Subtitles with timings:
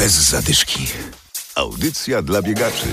[0.00, 0.86] Bez zadyszki.
[1.54, 2.86] Audycja dla biegaczy.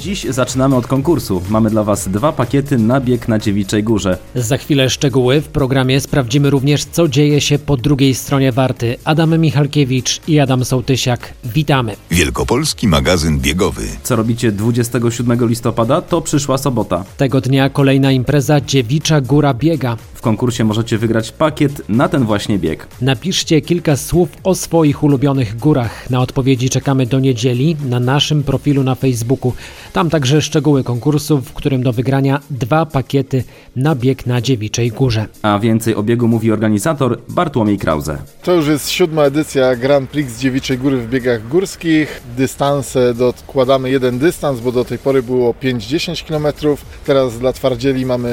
[0.00, 1.42] Dziś zaczynamy od konkursu.
[1.48, 4.18] Mamy dla Was dwa pakiety na bieg na Dziewiczej Górze.
[4.34, 5.40] Za chwilę szczegóły.
[5.40, 8.96] W programie sprawdzimy również, co dzieje się po drugiej stronie Warty.
[9.04, 11.34] Adam Michalkiewicz i Adam Sołtysiak.
[11.44, 11.96] Witamy.
[12.10, 13.82] Wielkopolski magazyn biegowy.
[14.02, 16.02] Co robicie 27 listopada?
[16.02, 17.04] To przyszła sobota.
[17.16, 19.96] Tego dnia kolejna impreza Dziewicza Góra Biega.
[20.24, 22.86] W konkursie możecie wygrać pakiet na ten właśnie bieg.
[23.00, 26.10] Napiszcie kilka słów o swoich ulubionych górach.
[26.10, 29.52] Na odpowiedzi czekamy do niedzieli na naszym profilu na Facebooku.
[29.92, 33.44] Tam także szczegóły konkursu, w którym do wygrania dwa pakiety
[33.76, 35.26] na bieg na Dziewiczej Górze.
[35.42, 38.18] A więcej o biegu mówi organizator Bartłomiej Krause.
[38.42, 42.22] To już jest siódma edycja Grand Prix Dziewiczej Góry w biegach górskich.
[42.36, 46.76] Dystanse dokładamy jeden dystans, bo do tej pory było 5-10 km.
[47.06, 48.30] Teraz dla twardzieli mamy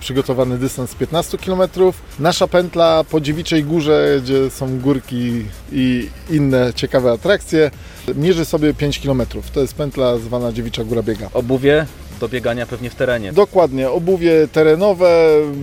[0.00, 1.62] przygotowany dystans 15 km.
[2.18, 7.70] Nasza pętla po Dziewiczej Górze, gdzie są górki i inne ciekawe atrakcje,
[8.14, 9.22] mierzy sobie 5 km.
[9.52, 11.28] To jest pętla zwana Dziewicza Góra Biega.
[11.34, 11.86] Obuwie
[12.20, 13.32] do biegania pewnie w terenie.
[13.32, 15.08] Dokładnie, obuwie terenowe.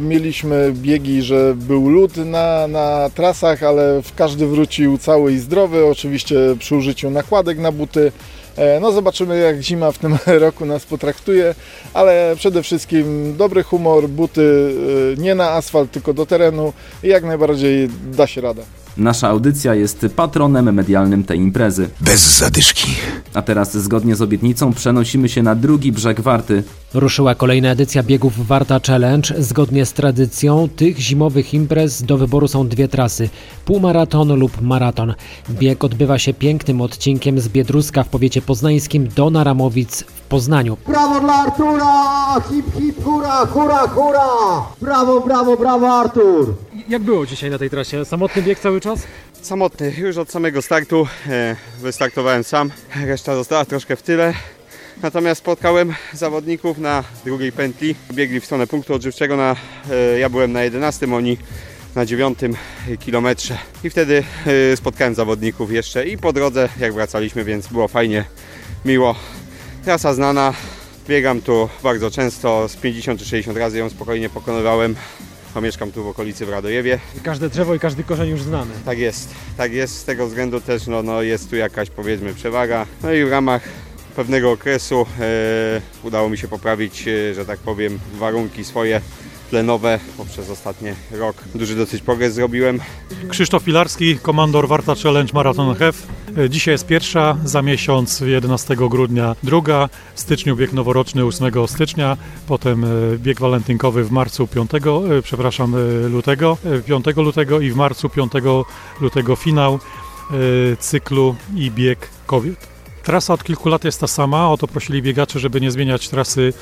[0.01, 6.35] Mieliśmy biegi, że był lód na, na trasach, ale każdy wrócił cały i zdrowy, oczywiście
[6.59, 8.11] przy użyciu nakładek na buty.
[8.57, 11.55] E, No zobaczymy jak zima w tym roku nas potraktuje,
[11.93, 14.71] ale przede wszystkim dobry humor, buty
[15.17, 18.63] e, nie na asfalt, tylko do terenu i jak najbardziej da się radę.
[18.97, 21.89] Nasza audycja jest patronem medialnym tej imprezy.
[22.01, 22.95] Bez zadyszki.
[23.33, 26.63] A teraz, zgodnie z obietnicą, przenosimy się na drugi brzeg Warty.
[26.93, 29.33] Ruszyła kolejna edycja biegów Warta Challenge.
[29.37, 33.29] Zgodnie z tradycją tych zimowych imprez do wyboru są dwie trasy:
[33.65, 35.13] półmaraton lub maraton.
[35.49, 40.77] Bieg odbywa się pięknym odcinkiem z Biedruska w powiecie poznańskim do Naramowic w Poznaniu.
[40.87, 42.41] Brawo dla Artura!
[42.49, 44.27] Hip, hip, hura, hura, hura!
[44.81, 46.55] Brawo, brawo, brawo Artur!
[46.89, 48.05] Jak było dzisiaj na tej trasie?
[48.05, 49.03] Samotny bieg cały czas?
[49.41, 52.71] Samotny, już od samego startu e, wystartowałem sam,
[53.05, 54.33] reszta została troszkę w tyle.
[55.01, 59.55] Natomiast spotkałem zawodników na drugiej pętli, biegli w stronę punktu odżywczego, na,
[59.91, 61.37] e, ja byłem na 11, oni
[61.95, 62.39] na 9
[62.99, 64.23] kilometrze i wtedy
[64.73, 68.23] e, spotkałem zawodników jeszcze i po drodze jak wracaliśmy, więc było fajnie,
[68.85, 69.15] miło.
[69.83, 70.53] Trasa znana,
[71.07, 74.95] biegam tu bardzo często, z 50 czy 60 razy ją spokojnie pokonywałem,
[75.53, 76.99] bo mieszkam tu w okolicy w Radojewie.
[77.23, 78.71] Każde drzewo i każdy korzeń już znany.
[78.85, 79.97] Tak jest, tak jest.
[79.97, 82.85] Z tego względu też no, no, jest tu jakaś powiedzmy przewaga.
[83.03, 83.61] No i w ramach
[84.17, 89.01] pewnego okresu e, udało mi się poprawić, e, że tak powiem, warunki swoje
[89.49, 91.35] tlenowe poprzez ostatni rok.
[91.55, 92.79] Duży dosyć progres zrobiłem.
[93.29, 96.07] Krzysztof Pilarski, komandor Warta Challenge Marathon HEF.
[96.49, 102.17] Dzisiaj jest pierwsza, za miesiąc 11 grudnia druga, w styczniu bieg noworoczny 8 stycznia,
[102.47, 107.71] potem e, bieg walentynkowy w marcu 5, e, przepraszam, e, lutego, e, 5 lutego i
[107.71, 108.31] w marcu 5
[109.01, 112.76] lutego finał e, cyklu i bieg kobiet.
[113.07, 116.53] Trasa od kilku lat jest ta sama, o to prosili biegacze, żeby nie zmieniać trasy,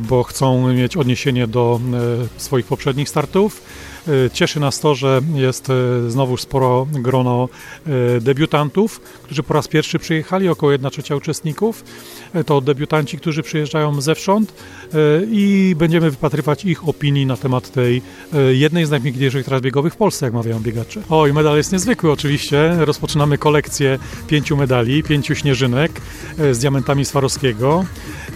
[0.00, 1.80] bo chcą mieć odniesienie do
[2.36, 3.62] e, swoich poprzednich startów.
[4.08, 5.68] E, Cieszy nas to, że jest
[6.08, 7.48] znowu sporo grono
[8.20, 11.84] debiutantów, którzy po raz pierwszy przyjechali, około 1 trzecia uczestników.
[12.46, 14.52] To debiutanci, którzy przyjeżdżają zewsząd
[15.30, 18.02] i będziemy wypatrywać ich opinii na temat tej
[18.52, 21.00] jednej z najpiękniejszych tras biegowych w Polsce, jak mawiają biegacze.
[21.08, 22.76] O, i medal jest niezwykły oczywiście.
[22.78, 23.98] Rozpoczynamy kolekcję
[24.28, 26.00] pięciu medali, pięciu śnieżynek
[26.52, 27.84] z diamentami Swarowskiego.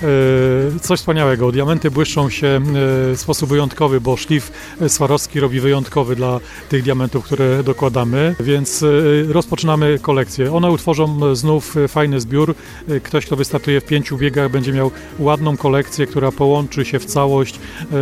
[0.02, 1.52] E, Coś wspaniałego.
[1.52, 4.52] Diamenty błyszczą się e, w sposób wyjątkowy, bo szlif
[4.88, 8.86] Swarowski robi wyjątkowy dla tych diamentów, które dokładamy, więc e,
[9.32, 10.52] rozpoczynamy kolekcję.
[10.54, 12.54] One utworzą e, znów e, fajny zbiór.
[12.88, 17.04] E, Ktoś, kto wystartuje w pięciu biegach, będzie miał ładną kolekcję, która połączy się w
[17.04, 17.96] całość e,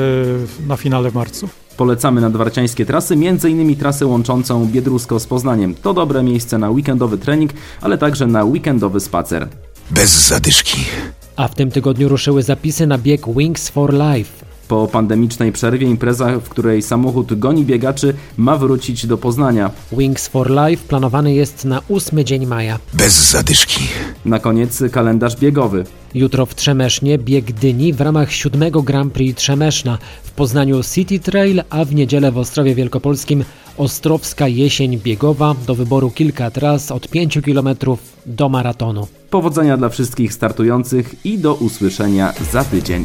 [0.66, 1.48] na finale w marcu.
[1.76, 3.76] Polecamy nadwarciańskie trasy, m.in.
[3.76, 5.74] trasę łączącą Biedrusko z Poznaniem.
[5.74, 7.50] To dobre miejsce na weekendowy trening,
[7.80, 9.48] ale także na weekendowy spacer.
[9.90, 10.84] Bez zadyszki.
[11.38, 14.47] A w tym tygodniu ruszyły zapisy na bieg Wings for Life.
[14.68, 19.70] Po pandemicznej przerwie impreza, w której samochód goni biegaczy, ma wrócić do Poznania.
[19.92, 22.78] Wings for Life planowany jest na 8 dzień maja.
[22.94, 23.80] Bez zadyszki.
[24.24, 25.84] Na koniec kalendarz biegowy.
[26.14, 29.98] Jutro w Trzemesznie bieg Dyni w ramach siódmego Grand Prix Trzemeszna.
[30.22, 33.44] W Poznaniu City Trail, a w niedzielę w Ostrowie Wielkopolskim
[33.76, 35.54] Ostrowska Jesień Biegowa.
[35.66, 37.68] Do wyboru kilka tras od 5 km
[38.26, 39.06] do maratonu.
[39.30, 43.04] Powodzenia dla wszystkich startujących i do usłyszenia za tydzień.